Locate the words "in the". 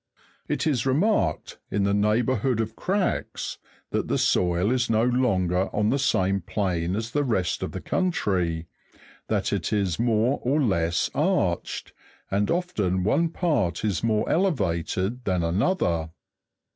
1.69-1.93